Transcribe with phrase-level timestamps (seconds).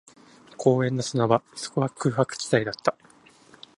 [0.57, 2.95] 公園の砂場、そこは空白地帯だった